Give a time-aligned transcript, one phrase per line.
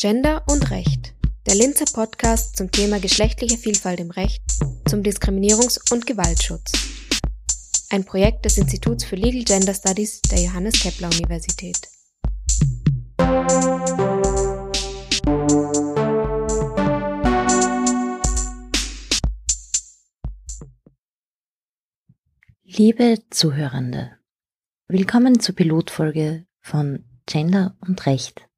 [0.00, 1.12] Gender und Recht.
[1.46, 4.42] Der Linzer Podcast zum Thema geschlechtliche Vielfalt im Recht,
[4.88, 6.72] zum Diskriminierungs- und Gewaltschutz.
[7.90, 11.76] Ein Projekt des Instituts für Legal Gender Studies der Johannes Kepler Universität.
[22.64, 24.12] Liebe Zuhörende,
[24.88, 28.49] willkommen zur Pilotfolge von Gender und Recht.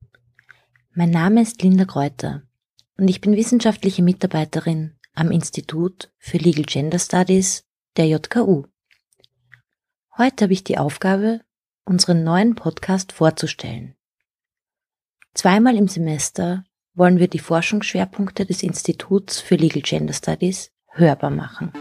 [0.95, 2.43] Mein Name ist Linda Kräuter
[2.99, 7.65] und ich bin wissenschaftliche Mitarbeiterin am Institut für Legal Gender Studies
[7.97, 8.65] der JKU.
[10.19, 11.41] Heute habe ich die Aufgabe,
[11.87, 13.95] unseren neuen Podcast vorzustellen.
[15.33, 16.63] Zweimal im Semester
[16.93, 21.73] wollen wir die Forschungsschwerpunkte des Instituts für Legal Gender Studies hörbar machen.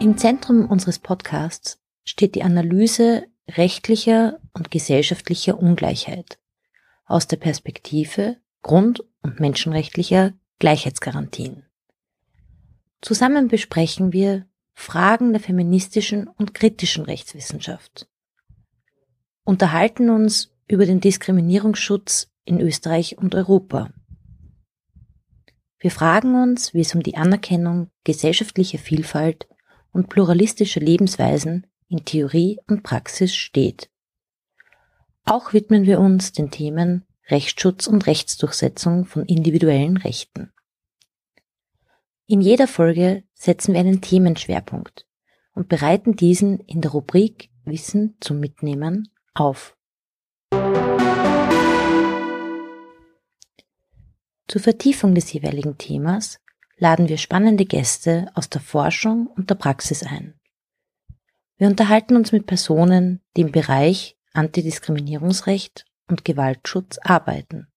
[0.00, 6.39] Im Zentrum unseres Podcasts steht die Analyse rechtlicher und gesellschaftlicher Ungleichheit
[7.10, 11.64] aus der Perspektive grund- und menschenrechtlicher Gleichheitsgarantien.
[13.00, 18.08] Zusammen besprechen wir Fragen der feministischen und kritischen Rechtswissenschaft,
[19.44, 23.90] unterhalten uns über den Diskriminierungsschutz in Österreich und Europa.
[25.78, 29.48] Wir fragen uns, wie es um die Anerkennung gesellschaftlicher Vielfalt
[29.92, 33.90] und pluralistischer Lebensweisen in Theorie und Praxis steht.
[35.24, 40.52] Auch widmen wir uns den Themen Rechtsschutz und Rechtsdurchsetzung von individuellen Rechten.
[42.26, 45.06] In jeder Folge setzen wir einen Themenschwerpunkt
[45.54, 49.76] und bereiten diesen in der Rubrik Wissen zum Mitnehmen auf.
[54.48, 56.40] Zur Vertiefung des jeweiligen Themas
[56.76, 60.34] laden wir spannende Gäste aus der Forschung und der Praxis ein.
[61.56, 67.68] Wir unterhalten uns mit Personen, die im Bereich Antidiskriminierungsrecht und Gewaltschutz arbeiten,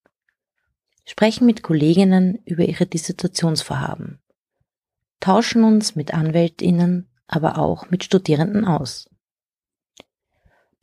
[1.06, 4.20] sprechen mit Kolleginnen über ihre Dissertationsvorhaben,
[5.19, 9.09] tauschen uns mit Anwältinnen, aber auch mit Studierenden aus.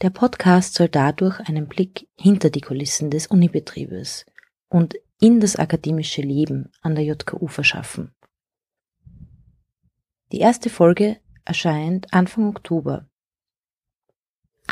[0.03, 4.25] Der Podcast soll dadurch einen Blick hinter die Kulissen des Unibetriebes
[4.69, 8.15] und in das akademische Leben an der JKU verschaffen.
[10.33, 13.10] Die erste Folge erscheint Anfang Oktober.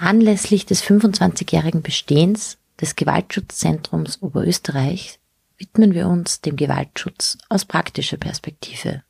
[0.00, 5.18] Anlässlich des 25-jährigen Bestehens des Gewaltschutzzentrums Oberösterreich
[5.56, 9.02] widmen wir uns dem Gewaltschutz aus praktischer Perspektive.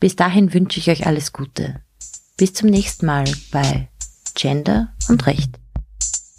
[0.00, 1.80] Bis dahin wünsche ich euch alles Gute.
[2.36, 3.88] Bis zum nächsten Mal bei
[4.34, 5.58] Gender und Recht.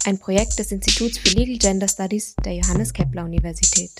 [0.04, 3.90] Ein Projekt des Instituts für Legal Gender Studies der Johannes Kepler Universität.